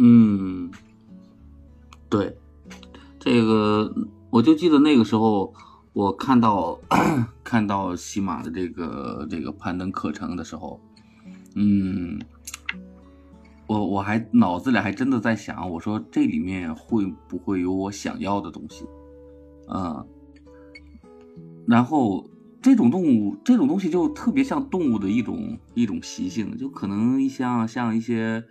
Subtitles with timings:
[0.00, 0.70] 嗯，
[2.08, 2.38] 对，
[3.18, 3.92] 这个
[4.30, 5.52] 我就记得那个时候，
[5.92, 6.78] 我看到
[7.42, 10.80] 看到西马的这个这个攀登课程的时候，
[11.56, 12.16] 嗯，
[13.66, 18.86] 我我还脑子里还真的在想，我说这里面会不会有我想要的东西，
[19.68, 20.06] 嗯，
[21.66, 22.30] 然后
[22.62, 28.44] 这种动物这种东西就特别像动物的一种一种习性，就可能像像一些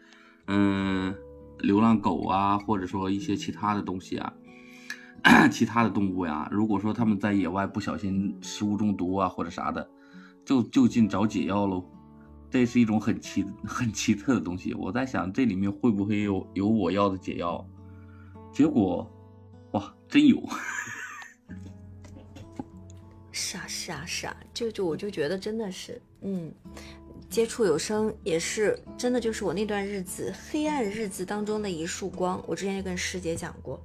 [0.47, 1.15] 嗯。
[1.59, 4.33] 流浪狗啊，或者说一些其他的东西啊，
[5.51, 9.89] 其他的动物呀，如果说他们在野外不小心食物中毒啊，或者啥的，
[10.45, 11.83] 就就近找解药喽。
[12.49, 14.73] 这是一种很奇很奇特的东西。
[14.73, 17.67] 我在想这里面会不会有有我要的解药？
[18.53, 19.05] 结果，
[19.71, 20.41] 哇，真有！
[23.31, 26.51] 是啊是啊是啊，就就我就觉得真的是，嗯。
[27.29, 32.41] 接触有声也是真的，就是我那段日子黑暗日子当中的一束光。
[32.47, 33.79] 我之前就跟师姐讲过，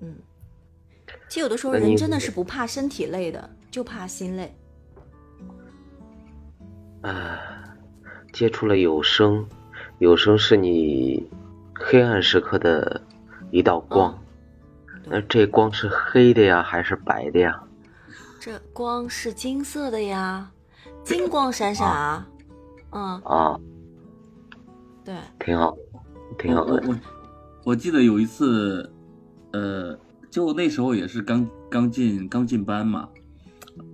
[0.00, 0.14] 嗯，
[1.28, 4.54] 其实有的时候人真的是不怕身体累的，就怕心累。
[7.00, 7.40] 啊，
[8.32, 9.44] 接触了有声，
[9.98, 11.28] 有声是你
[11.74, 13.02] 黑暗时刻的
[13.50, 14.16] 一道光。
[15.06, 17.60] 那这光是黑的呀，还是白的呀？
[18.38, 20.48] 这光是金色的呀，
[21.02, 22.26] 金光闪闪啊。
[22.94, 23.58] 嗯啊，
[25.02, 25.74] 对，挺好，
[26.38, 26.74] 挺好的。
[26.86, 26.96] 我
[27.64, 28.92] 我记得有一次，
[29.52, 29.98] 呃，
[30.30, 33.08] 就那时候也是刚刚进刚进班嘛，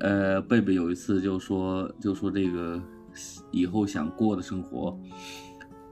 [0.01, 2.83] 呃，贝贝有一次就说就说这个
[3.53, 4.99] 以后想过的生活，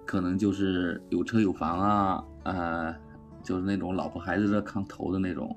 [0.04, 2.92] 可能就是有车有房啊，呃，
[3.40, 5.56] 就是那种老婆孩子热炕头的那种。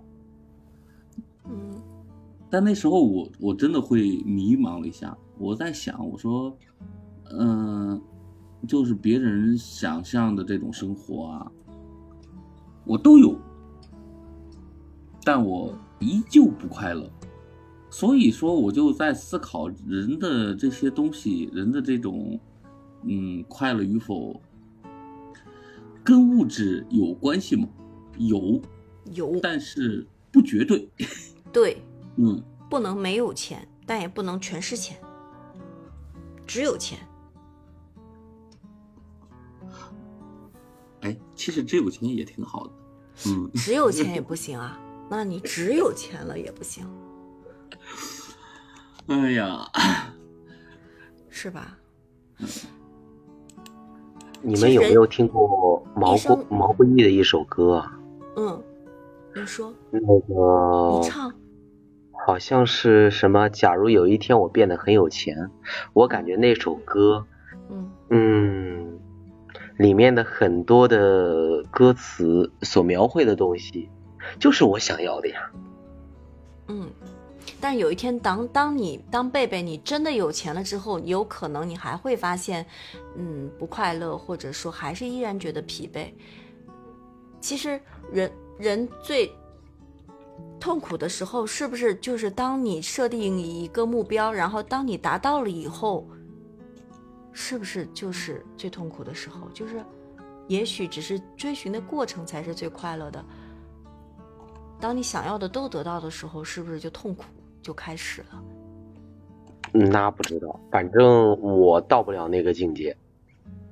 [1.45, 1.81] 嗯，
[2.47, 6.55] 但那时候我我真的会迷茫了一下，我在想，我说。
[7.31, 8.01] 嗯，
[8.67, 11.51] 就是别人想象的这种生活啊，
[12.85, 13.37] 我都有，
[15.23, 17.09] 但我依旧不快乐。
[17.91, 22.39] 所以说，我就在思考人的这些东西，人的这种
[23.03, 24.39] 嗯快乐与否，
[26.03, 27.67] 跟物质有关系吗？
[28.17, 28.61] 有，
[29.13, 30.87] 有，但是不绝对。
[31.51, 31.81] 对，
[32.17, 32.39] 嗯，
[32.69, 34.95] 不能没有钱，但也不能全是钱，
[36.45, 36.99] 只有钱。
[41.39, 42.71] 其实只有钱也挺好的，
[43.29, 44.77] 嗯，只有钱也不 行啊，
[45.09, 46.85] 那你只有钱了也不行。
[49.07, 49.65] 哎呀，
[51.29, 51.77] 是吧？
[54.41, 57.85] 你们有没有听过毛不毛不易的一首歌？
[58.35, 58.61] 嗯，
[59.33, 61.33] 你说那个，你唱，
[62.25, 63.47] 好像是什么？
[63.47, 65.49] 假如有一天我变得很有钱，
[65.93, 67.25] 我感觉那首歌，
[67.69, 68.68] 嗯嗯。
[69.79, 73.89] 里面的很多的歌词所描绘的东西，
[74.37, 75.49] 就是我想要的呀。
[76.67, 76.89] 嗯，
[77.61, 82.65] 但有一天，当当你当贝贝你真的有钱了之后，有可能你还会发现，
[83.15, 86.07] 嗯，不快乐，或者说还是依然觉得疲惫。
[87.39, 87.79] 其实，
[88.11, 89.31] 人人最
[90.59, 96.05] 痛苦的时候，是不是就是当你设定一个目标，然后当你达到了以后？
[97.41, 99.47] 是不是就是最痛苦的时候？
[99.53, 99.81] 就是，
[100.49, 103.23] 也许只是追寻的过程才是最快乐的。
[104.77, 107.23] 当你想要的都得到的时候，是不是就痛苦
[107.61, 108.43] 就开始了？
[109.71, 112.95] 那不知道，反正我到不了那个境界，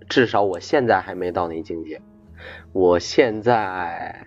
[0.07, 2.01] 至少我现在还没到那境界。
[2.71, 4.25] 我现在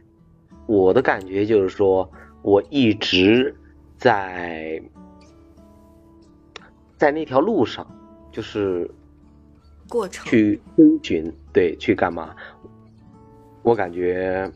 [0.67, 2.09] 我的感觉就是说，
[2.43, 3.57] 我一直
[3.97, 4.83] 在
[6.99, 7.87] 在那条路上，
[8.31, 8.89] 就是。
[9.91, 12.35] 过程去追寻，对，去干嘛？
[13.63, 14.51] 我感觉，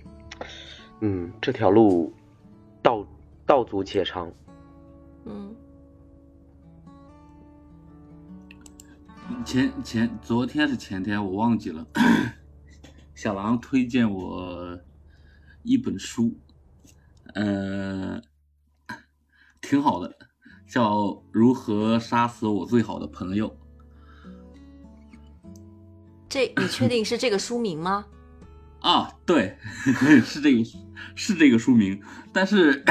[1.01, 2.15] 嗯，这条路
[2.81, 3.05] 道
[3.45, 4.33] 道阻且长。
[5.27, 5.55] 嗯。
[9.45, 11.87] 前前昨天是前天，我忘记了。
[13.15, 14.79] 小狼推荐我
[15.63, 16.33] 一本书，
[17.35, 18.21] 呃，
[19.61, 20.17] 挺好的，
[20.67, 21.03] 叫
[21.33, 23.49] 《如何杀死我最好的朋友》。
[26.35, 28.05] 这你确定是这个书名吗？
[28.81, 29.57] 啊，对，
[30.27, 30.65] 是这个
[31.15, 32.03] 是这个书名，
[32.33, 32.85] 但是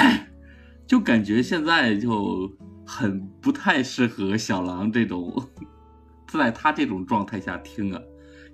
[0.87, 2.49] 就感觉现在就
[2.87, 5.45] 很不太适合小狼这种，
[6.31, 8.01] 在他这种状态下听啊，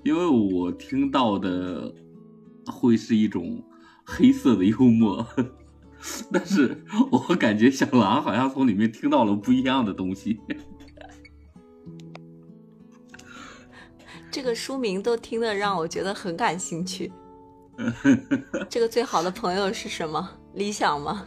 [0.03, 1.93] 因为我听到的
[2.65, 3.63] 会是一种
[4.03, 5.23] 黑色的幽默，
[6.33, 10.39] 但是我感觉小狼好像从里面听到了不一样的东西。
[14.31, 17.11] 这个书名都听得让我觉得很感兴趣。
[18.69, 20.29] 这个最好的朋友是什么？
[20.53, 21.25] 理想吗？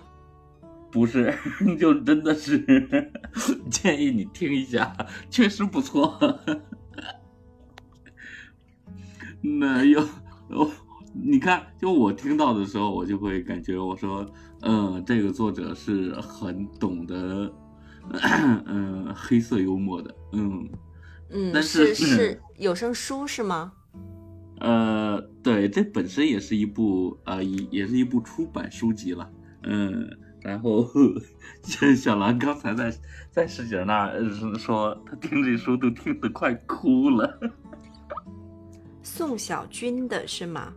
[0.91, 1.35] 不是，
[1.81, 2.59] 就真的是
[3.71, 4.95] 建议你听一下，
[5.31, 6.19] 确实不错。
[9.41, 10.07] 那有
[10.51, 10.71] 我，
[11.15, 14.25] 你看，就我听到的时候，我就会感觉，我说，
[14.61, 17.53] 嗯，这个作者是很懂得，
[18.67, 20.69] 嗯，黑色幽默的，嗯
[21.33, 23.73] 嗯，但是是是有声书是吗？
[24.61, 29.29] 呃，对，这本身也是一部呃，也也是一部出版书籍了，
[29.65, 30.09] 嗯，
[30.41, 30.87] 然后
[31.63, 32.95] 像小兰刚才在
[33.31, 37.39] 在师姐那儿说，她听这书都听得快哭了。
[39.03, 40.73] 宋小军的是吗？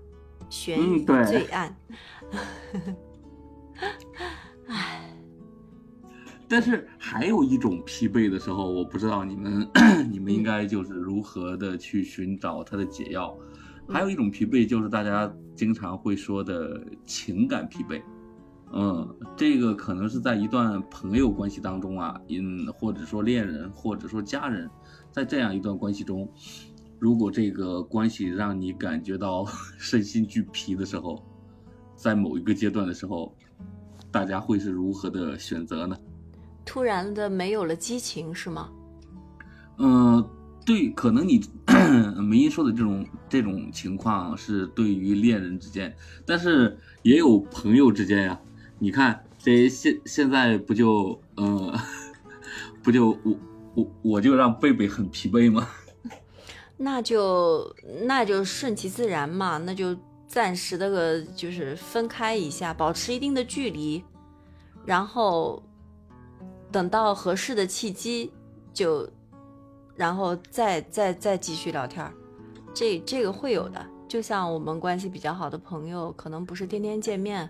[0.49, 1.75] 悬疑罪案。
[6.47, 9.67] 但是还有一种疲惫的时候，我不知道你们
[10.11, 13.35] 你们应该就是如何的去寻找它的解药。
[13.87, 18.01] 还有一种疲惫就是大家经常会说的情感疲惫。
[18.73, 24.69] 嗯，这个可能是在一段朋友关系当中啊，嗯，或者说恋人，或者说家人，
[25.11, 26.27] 在这样一段关系中，
[26.99, 29.45] 如果这个关系让你感觉到
[29.77, 31.23] 身心俱疲的时候，
[31.95, 33.35] 在某一个阶段的时候，
[34.11, 35.95] 大家会是如何的选择呢？
[36.75, 38.69] 突然的没有了激情是吗？
[39.77, 40.21] 嗯，
[40.65, 41.39] 对，可能你
[42.21, 45.95] 梅英说的这种这种情况是对于恋人之间，
[46.25, 48.37] 但是也有朋友之间呀。
[48.77, 51.73] 你看，这现现在不就呃，
[52.83, 53.39] 不就我
[53.73, 55.69] 我我就让贝贝很疲惫吗？
[56.75, 57.73] 那就
[58.03, 64.03] 那就顺其自然嘛，那就暂时的个就是分开一下，保持一定的距离，
[64.85, 65.63] 然后
[66.75, 68.29] 等到合适的契机
[68.73, 69.09] 就，
[69.95, 72.11] 然后再再再继续聊天儿，
[72.73, 73.81] 这这个会有的。
[74.09, 77.49] 就像我们关系比较好的朋友，可能不是天天见面，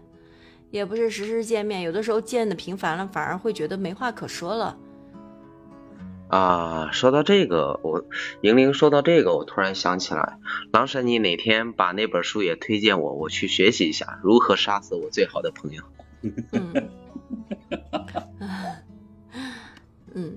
[0.69, 4.77] 也不是时时见面，有的时候见的频繁了，反而会觉得没话可说了。
[6.27, 8.05] 啊，说到这个，我
[8.41, 10.37] 莹莹说到这个，我突然想起来，
[10.71, 15.81] 狼神，你哪天把那本书也推荐我，我去学习一下如何杀死我最好的朋友。
[16.51, 16.89] 嗯，
[20.15, 20.35] 嗯，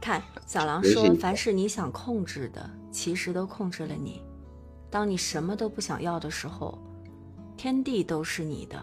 [0.00, 4.22] 看小狼说，凡是你想控制的，其实都控制了你。
[4.90, 6.78] 当你什么都不想要的时候，
[7.56, 8.82] 天地都是你的。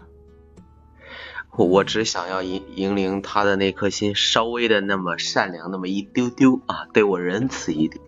[1.56, 8.04] 我我只想要莹莹莹她的那颗心稍微的那么善良那么一丢丢啊，对我仁慈一点。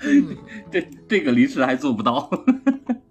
[0.00, 0.36] 嗯，
[0.70, 2.28] 这这个临时还做不到。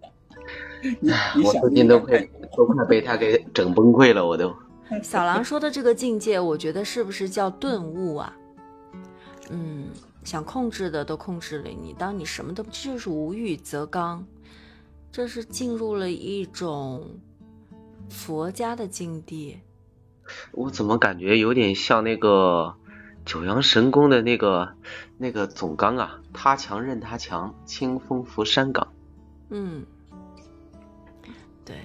[0.83, 2.19] 你你想我最近都快
[2.57, 4.53] 都快被他给整崩溃了，我都。
[5.01, 8.35] 小狼说的这个境界，我觉得是不是叫顿悟啊？
[9.49, 9.87] 嗯，
[10.23, 14.25] 想控制的都控制了你，当你什么都这就是无欲则刚，
[15.11, 17.19] 这是进入了一种
[18.09, 19.59] 佛家的境地。
[20.51, 22.75] 我怎么感觉有点像那个
[23.25, 24.73] 九阳神功的那个
[25.17, 26.21] 那个总纲啊？
[26.31, 28.87] 他强任他强，清风拂山岗
[29.49, 29.85] 嗯，
[31.65, 31.75] 对，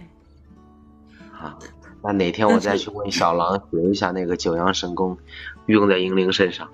[1.33, 1.59] 啊。
[2.03, 5.17] 那哪天我再去问小狼学一下那个九阳神功，
[5.67, 6.69] 用在英灵身上。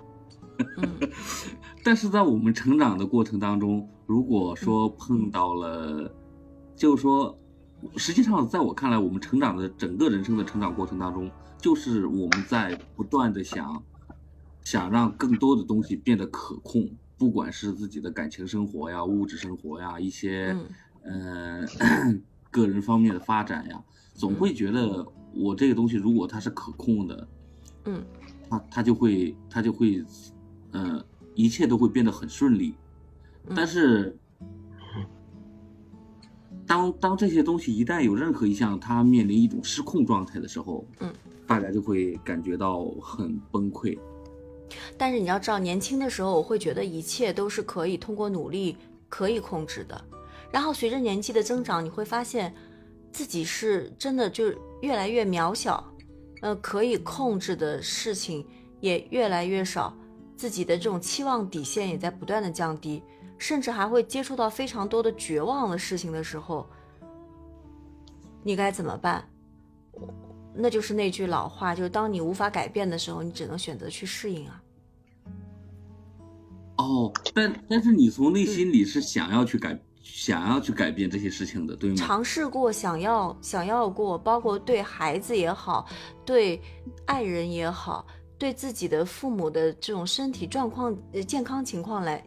[0.58, 1.10] 嗯
[1.82, 6.10] 但是在我们成长的过程当中，如果说碰到了，
[6.74, 7.38] 就是说，
[7.96, 13.82] 实际上在我看来，我们成长的整个人生的成长过程当中，就是我们在不断的想，
[14.64, 20.56] 想让更多的东西变得可控，不管是自己的感情生活呀、物质生活呀、一些
[21.04, 21.66] 嗯呃
[22.50, 23.82] 个人方面的发展呀，
[24.14, 25.04] 总会觉得
[25.34, 27.28] 我这个东西如果它是可控的，
[27.84, 28.02] 嗯
[28.48, 30.02] 它它就会它就会，
[30.72, 31.04] 呃，
[31.34, 32.74] 一切都会变得很顺利。
[33.46, 34.16] 嗯但是，
[36.66, 41.12] 当当这些东西一旦有任何一项它面临一种失控状态的时候，嗯，
[41.46, 43.98] 大家就会感觉到很崩溃。
[44.96, 48.76] 但是你要知道，年轻的时候我会觉得一切都是可以通过努力
[49.10, 50.04] 可以控制的，
[50.50, 52.54] 然后随着年纪的增长，你会发现
[53.14, 54.52] 自己是真的就
[54.82, 55.82] 越来越渺小，
[56.42, 58.44] 呃，可以控制的事情
[58.80, 59.96] 也越来越少，
[60.36, 63.00] 自己的这种期望底线也在不断的降低，
[63.38, 66.66] 甚至还会接触到非常多的绝望的事情的时候，
[68.42, 69.24] 你该怎么办？
[70.52, 74.60] 那就是那句老话，就是当你无法改变的时候，你只能选择去适应啊。
[76.78, 81.96] 哦，但但是你从内心里是想要去改，想要去改变这些事情的，对吗？
[81.96, 85.88] 尝试过，想要想要过，包括对孩子也好，
[86.26, 86.60] 对
[87.06, 88.06] 爱人也好，
[88.38, 90.94] 对自己的父母的这种身体状况、
[91.26, 92.22] 健康情况来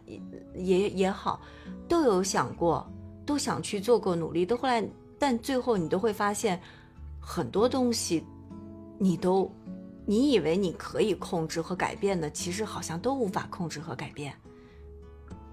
[0.56, 1.40] 也也好，
[1.88, 2.84] 都有想过，
[3.24, 4.84] 都想去做过努力，都后来，
[5.16, 6.60] 但最后你都会发现，
[7.20, 8.24] 很多东西，
[8.98, 9.48] 你都，
[10.04, 14.34] 你以为你可以控制和改变的，其实好像都无法控制和改变。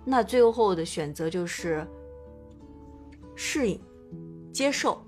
[0.03, 1.85] 那最后的选择就是
[3.35, 3.79] 适应、
[4.51, 5.05] 接受。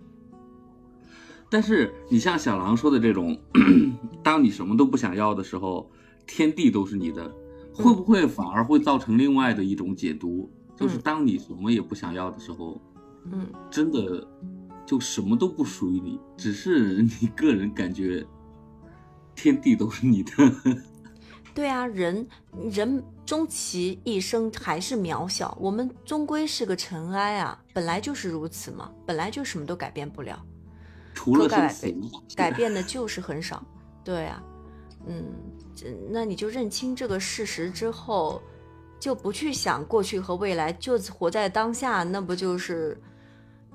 [1.49, 3.39] 但是你像小狼说的这种，
[4.21, 5.89] 当你什么都不想要的时候，
[6.25, 7.33] 天地都是你的，
[7.73, 10.51] 会不会反而会造成另外的一种解读？
[10.75, 12.79] 就是当你什么也不想要的时候，
[13.31, 14.27] 嗯，真的
[14.85, 18.25] 就什么都不属于你，只是你个人感觉
[19.33, 20.31] 天地都是你的。
[21.57, 22.27] 对啊，人
[22.69, 30.39] 人终其一生还是渺小，我们终归是个尘埃啊，本来就是如此嘛，本来就什么都改变不了。
[31.15, 31.99] 除了改变，
[32.35, 33.65] 改变的就是很少，
[34.03, 34.43] 对啊，
[35.07, 35.25] 嗯，
[35.73, 38.39] 这那你就认清这个事实之后，
[38.99, 43.01] 就不去想过去和未来，就活在当下，那不就是，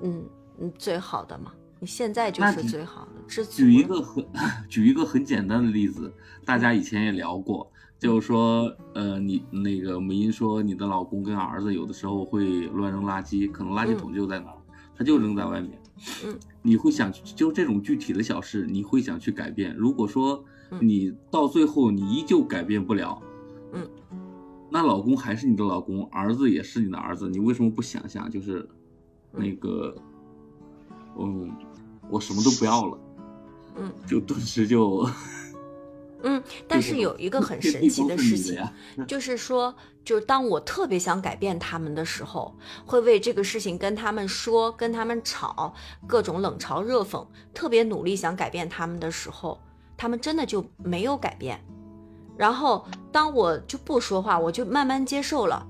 [0.03, 0.25] 嗯
[0.61, 1.53] 嗯最好的吗？
[1.83, 4.25] 你现在就是最好的，知足举一个很
[4.71, 14.57] 举一个很简单的例子，大家以前也聊过，就是说，呃，你那个美音说你的老公跟儿子有的时候会乱扔垃圾，可能垃圾桶就在那儿，
[14.97, 15.77] 他就扔在外面。
[16.25, 19.75] 嗯，你会想就这种具体的小事，你会想去改变。
[19.75, 23.21] 如果说嗯你到最后你依旧改变不了，
[23.73, 23.91] 嗯，
[24.71, 28.69] 那老公还是你的老公，儿子也是你的儿子，你为什么不想想就是
[29.33, 29.95] 那个，
[31.19, 31.51] 嗯，
[32.13, 32.99] 我什么都不要了，
[33.77, 35.09] 嗯，就顿时就，
[36.23, 38.63] 嗯，但是有一个很神奇的事情。
[39.09, 42.55] 就是说，就是当我特别想改变他们的时候，
[42.85, 45.73] 会为这个事情跟他们说，跟他们吵，
[46.07, 49.59] 各种冷嘲热讽，特别努力想改变他们的时候，
[49.97, 51.59] 他们真的就没有改变。
[52.37, 55.67] 然后当我就不说话，我就慢慢接受了。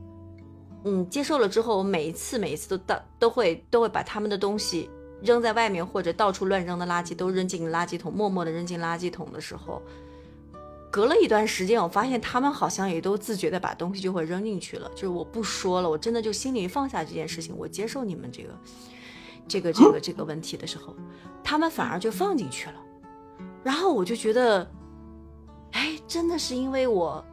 [0.84, 4.90] 嗯，接受了之后，我每一次每一次都到都会都会把他们的东西
[5.22, 9.80] 扔在外面，或者到处乱扔的垃圾都扔进垃圾桶，默默的扔进垃圾桶的时候，
[10.90, 14.90] 隔了一段时间，我发现他们好像也都自觉的把东西就会扔进去了。
[14.94, 18.50] 就是我不说了，我真的就心里放下这件事情，我接受你们这个
[19.48, 20.94] 这个这个这个问题的时候，
[21.42, 22.74] 他们反而就放进去了。
[23.62, 24.68] 然后我就觉得，
[25.70, 27.24] 哎，真的是因为我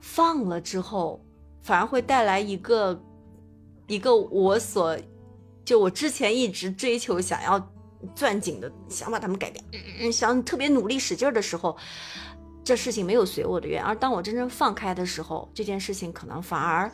[0.00, 1.24] 放了之后，
[1.62, 3.02] 反而会带来一个
[3.86, 4.96] 一个我所
[5.64, 7.58] 就我之前一直追求想要
[8.14, 9.62] 攥紧的，想把他们改掉，
[10.00, 11.76] 嗯，想特别努力使劲儿的时候，
[12.62, 13.82] 这事情没有随我的愿。
[13.82, 16.90] 而当我真正放开的时候，这件事情可能反而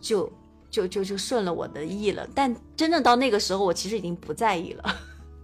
[0.00, 0.30] 就
[0.70, 2.28] 就就就顺了我的意了。
[2.34, 4.84] 但真正到那个时候，我其实已经不在意了。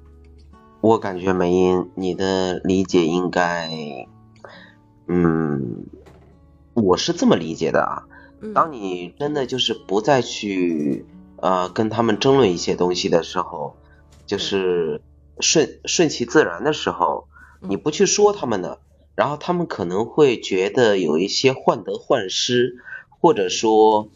[0.80, 3.70] 我感觉梅英，你的理解应该，
[5.06, 5.87] 嗯，
[6.75, 8.04] 我是这么理解的啊。
[8.40, 11.04] 嗯当你真的就是不再去
[11.40, 13.76] 呃跟他们争论一些东西的时候，
[14.26, 15.02] 就是
[15.40, 17.28] 顺顺其自然的时候，
[17.62, 17.71] 嗯。
[17.71, 18.80] 你不去说他们的，
[19.14, 22.76] 然后他们可能会觉得有一些患得患失，
[23.09, 24.09] 或者说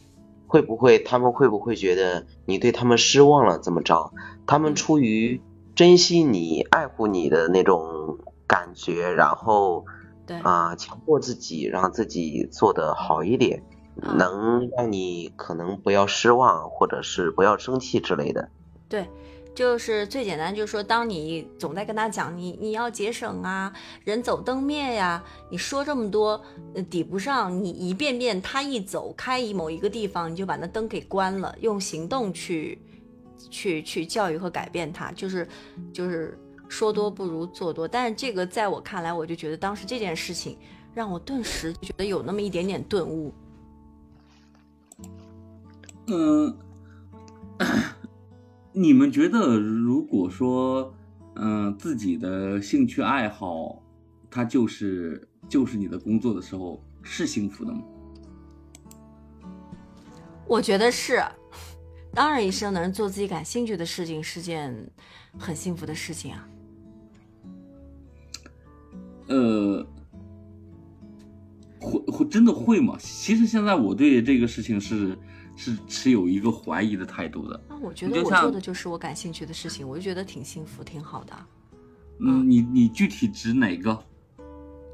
[0.47, 4.13] 会不会他们会不会觉得你对他们失望了怎么着？
[4.47, 4.75] 他们嗯。
[4.75, 5.41] 出于
[5.75, 9.87] 珍惜你、爱护你的那种感觉，然后
[10.27, 18.49] 对，啊、强迫自己让自己做得好一点，嗯能让你可能不要失望，或者是不要生气之类的。
[18.89, 19.09] 对，
[19.55, 23.73] 就是最简单，就是说，当你总在跟他讲你你要节省啊，
[24.05, 26.43] 人走灯灭呀，你说这么多，
[26.75, 32.79] 呃抵不上你一遍遍他一走开一某一个地方，你就把那灯给关了，用行动去
[33.51, 35.47] 去去教育和改变他，就是
[35.93, 37.87] 就是说多不如做多。
[37.87, 40.57] 但是这个在我看来，我就觉得当时这件事情
[40.95, 43.33] 让我顿时觉得有那么一点点顿悟。
[46.07, 46.57] 嗯，
[48.73, 50.93] 你们觉得，如果说，
[51.35, 53.83] 嗯、自己的兴趣爱好，
[54.31, 57.83] 它就是就是你的工作的时候，是幸福的吗？
[60.47, 61.23] 我觉得是，
[62.13, 64.91] 当然，一生能做自己感兴趣的事情是件
[65.39, 66.49] 很幸福的事情啊。
[69.29, 69.87] 呃，
[71.81, 72.99] 会会真的会吗？
[73.01, 75.17] 其实现在我对这个事情是
[75.57, 77.61] 是持有一个怀疑的态度的。
[77.69, 81.33] 那我觉得我做的就是我感兴趣的事情，我就觉得挺幸福，挺好的。
[82.21, 83.99] 嗯，你你具体指哪个？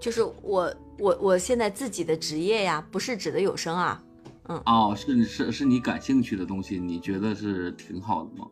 [0.01, 4.03] 就是我我我现在自己的职业呀，不是指的有声啊。
[4.45, 8.49] 嗯哦，是是是你感兴趣的东西，你觉得是挺好的吗？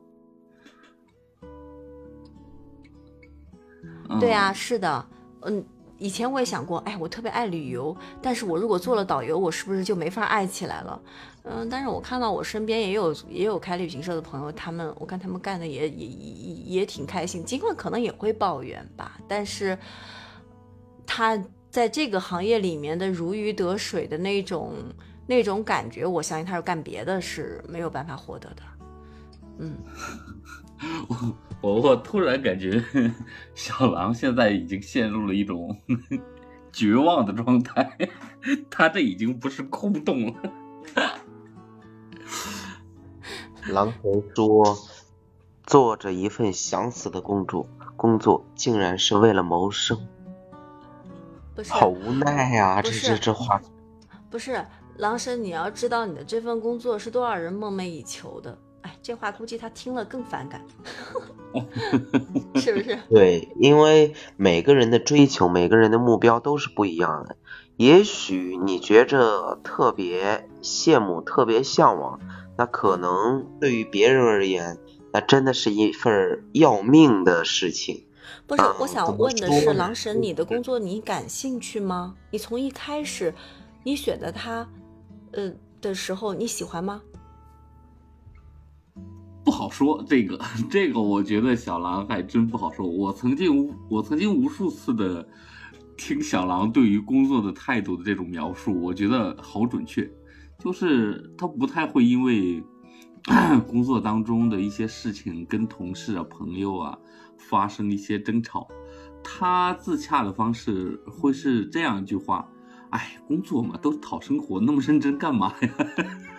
[4.08, 5.08] 嗯对啊，是的，
[5.42, 5.64] 嗯，
[5.98, 11.00] 以前我也想过，哎，我特别爱旅游，但是我如果做了导游，我是不是就没法爱起来了？
[11.44, 19.78] 嗯，但是我看到我身边也有也有开旅行社的朋友，他们我看他们干的也也也也挺开心，尽管可能也会抱怨吧，但是
[21.06, 24.74] 他在这个行业里面的如鱼得水的那种
[25.26, 28.62] 那种感觉，我相信他是干别的是没有办法获得的。
[29.58, 29.76] 嗯，
[31.08, 32.84] 我 我我突然感觉
[33.54, 35.76] 小狼现在已经陷入了一种
[36.72, 37.98] 绝望的状态，
[38.70, 40.52] 他这已经不是空洞了。
[43.72, 44.78] 狼神说，
[45.64, 50.06] 做着一份想死的工作，工作竟然是为了谋生，
[51.54, 53.60] 不是，好无奈呀、这这这话，
[54.30, 54.64] 不是
[54.98, 58.56] 狼神，你要知道你的这份工作是多少人梦寐以求的。
[59.06, 60.60] 哎，这话估计他听了更反感，
[62.56, 62.98] 是不是？
[63.08, 67.36] 对，因为每个人的追求，每个人的目标都是不一样的。
[67.76, 72.18] 也许你觉着特别羡慕、特别向往，
[72.58, 74.78] 那可能对于别人而言，
[75.12, 78.06] 那真的是一份儿要命的事情。
[78.46, 82.14] 不是，啊我想问的是，狼神，你的工作你感兴趣吗？
[82.32, 83.32] 你从一开始
[83.84, 84.68] 你选择它，
[85.32, 87.00] 呃的时候，你喜欢吗？
[89.46, 90.36] 不好说，这个
[90.68, 92.84] 这个，我觉得小狼还真不好说。
[92.84, 95.24] 我曾经我曾经无数次的
[95.96, 100.10] 听小狼对于工作的态度的这种描述，我觉得好准确，
[100.58, 102.60] 就是他不太会因为
[103.68, 106.98] 工作当中的一些事情跟同事啊、朋友啊
[107.38, 108.66] 发生一些争吵，
[109.22, 112.48] 他自洽的方式会是这样一句话
[112.90, 115.70] ：“哎，工作嘛，都讨生活，那么认真干嘛呀？”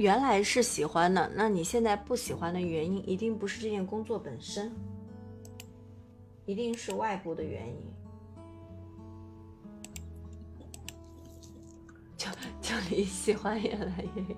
[0.00, 4.72] 原来是喜欢的，那你现在不喜欢的原因，一定不是这件工作本身，
[6.46, 7.76] 一定是外部的原因。
[12.16, 12.28] 就
[12.60, 14.36] 就离喜欢越来越远。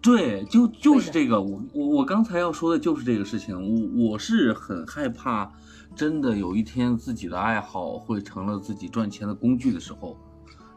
[0.00, 5.52] 对，就就是这个，我我我刚才要说的就是这个事情，我我是很害怕，
[5.96, 10.16] 真的有一天自己的爱好会成了自己赚钱的工具的时候，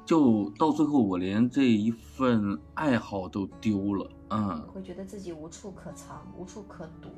[0.05, 7.11] 就到最后我连这一份爱好都丢了，嗯，会觉得自己无处可藏，无处可躲。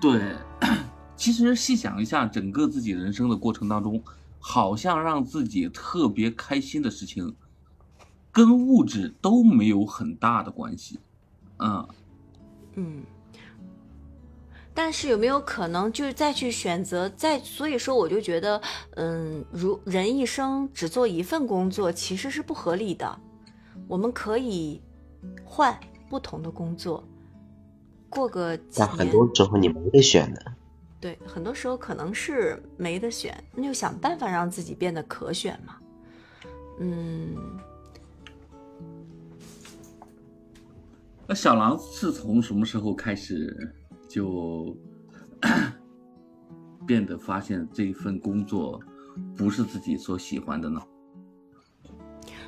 [0.00, 0.34] 对，
[1.14, 4.02] 其实细想一下，整个自己人生的过程当中，
[4.38, 7.36] 好像让自己特别开心的事情，
[8.32, 10.98] 跟物质都没有很大的关系，
[11.58, 11.86] 嗯。
[12.74, 13.02] 嗯，
[14.74, 17.38] 但是有没有可能就是再去选择再？
[17.40, 18.60] 所以说，我就觉得，
[18.96, 23.18] 嗯，如人一生只做一份工作，其实是不合理的。
[23.86, 24.80] 我们可以
[25.44, 27.04] 换不同的工作，
[28.08, 29.10] 过个几但很。
[29.10, 30.52] 多时候你没得选的。
[31.00, 35.76] 对，很多时候可能是没得选，那就想办法让自己变得可选嘛。
[36.78, 37.36] 嗯，
[41.26, 43.74] 那小狼是从什么时候开始
[44.12, 44.76] 就
[46.86, 48.78] 变得发现这一份工作
[49.34, 50.82] 不是自己所喜欢的呢？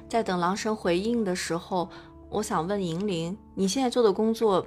[0.07, 1.89] 在等狼神回应的时候，
[2.29, 4.67] 我想问银铃，你现在做的工作，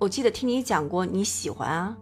[0.00, 1.98] 我记得听你讲过你喜欢啊，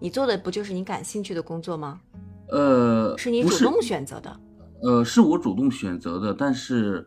[0.00, 2.00] 你做的不就是你感兴趣的工作吗？
[2.48, 4.40] 呃，是你主动选择的。
[4.82, 7.06] 呃，是我主动选择的，但是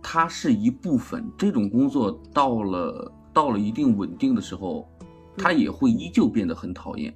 [0.00, 1.28] 它是一部分。
[1.36, 4.88] 这种工作到了到了一定稳定的时候，
[5.38, 7.14] 它也会依旧变得很讨厌。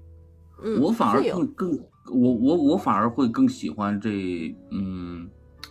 [0.63, 5.29] 嗯，我反而会更更我我我反而会更喜欢这嗯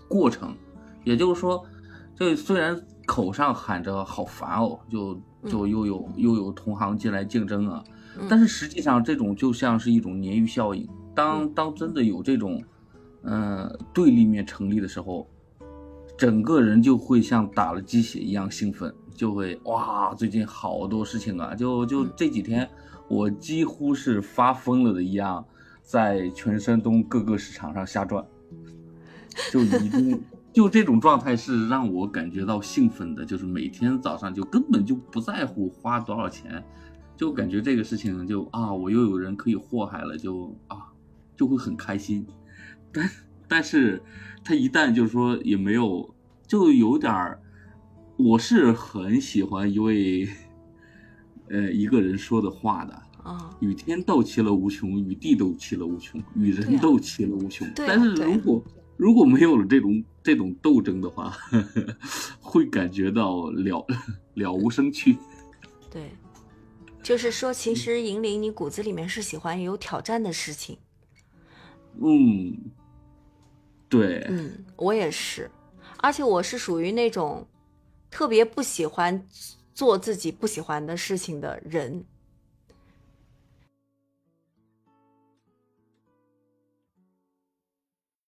[0.07, 0.55] 过程，
[1.03, 1.63] 也就是说，
[2.15, 7.83] 这虽然口上喊着好烦哦，就就又有、又有同行进来竞争啊，
[8.19, 10.87] 嗯但是实际上这种就像是一种鲶鱼效应。
[11.13, 12.61] 当当真的有这种
[13.23, 15.27] 嗯、呃对立面成立的时候，
[16.17, 21.53] 整个人就会像打了鸡血一样兴奋，就会哇，最近好多事情啊！
[21.53, 22.69] 就就这几天，
[23.07, 25.45] 我几乎是发疯了的一样，
[25.83, 28.25] 在全山东各个市场上瞎转，
[29.51, 30.21] 就已经
[30.51, 36.63] 就这种状态是让我感觉到兴奋的，就是每天早上就根本就不在乎花多少钱，
[37.15, 40.91] 就感觉这个事情就啊，我又有人可以祸害了，就啊，
[41.37, 42.25] 就会很开心。
[42.91, 43.09] 但
[43.47, 44.01] 但是
[44.43, 46.13] 他一旦就是说也没有，
[46.45, 47.39] 就有点儿，
[48.23, 50.27] 我是很喜欢一位
[51.49, 53.49] 呃一个人说的话的啊。
[53.59, 58.63] 与天斗其乐无穷与地斗其乐无穷与人斗其乐无穷但是如果
[58.95, 61.97] 如果没有了这种这种斗争的话呵呵
[62.39, 63.85] 会感觉到了
[64.35, 65.17] 了无生趣。
[65.89, 66.11] 对
[67.03, 70.77] 就是说其实银铃你骨子里面是喜欢有挑战的事情。
[71.99, 72.55] 嗯
[73.89, 74.25] 对。
[74.29, 75.49] 嗯我也是。
[75.97, 77.45] 而且我是属于那种
[78.11, 79.27] 特别不喜欢
[79.73, 82.05] 做自己不喜欢的事情的人。